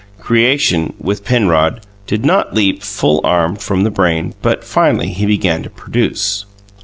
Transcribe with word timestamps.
Creation, 0.19 0.93
with 0.99 1.23
Penrod, 1.23 1.81
did 2.07 2.25
not 2.25 2.55
leap, 2.55 2.81
full 2.81 3.21
armed, 3.23 3.61
from 3.61 3.83
the 3.83 3.91
brain; 3.91 4.33
but 4.41 4.63
finally 4.63 5.09
he 5.09 5.27
began 5.27 5.61
to 5.61 5.69
produce. 5.69 6.43